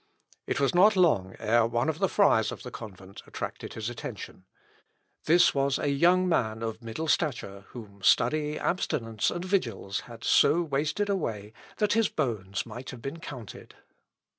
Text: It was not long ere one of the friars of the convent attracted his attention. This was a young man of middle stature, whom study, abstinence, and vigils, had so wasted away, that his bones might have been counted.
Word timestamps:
It 0.47 0.59
was 0.59 0.73
not 0.73 0.95
long 0.95 1.35
ere 1.37 1.67
one 1.67 1.87
of 1.87 1.99
the 1.99 2.09
friars 2.09 2.51
of 2.51 2.63
the 2.63 2.71
convent 2.71 3.21
attracted 3.27 3.75
his 3.75 3.87
attention. 3.87 4.45
This 5.25 5.53
was 5.53 5.77
a 5.77 5.89
young 5.91 6.27
man 6.27 6.63
of 6.63 6.81
middle 6.81 7.07
stature, 7.07 7.65
whom 7.67 8.01
study, 8.01 8.57
abstinence, 8.57 9.29
and 9.29 9.45
vigils, 9.45 9.99
had 9.99 10.23
so 10.23 10.63
wasted 10.63 11.07
away, 11.07 11.53
that 11.77 11.93
his 11.93 12.09
bones 12.09 12.65
might 12.65 12.89
have 12.89 13.03
been 13.03 13.19
counted. 13.19 13.75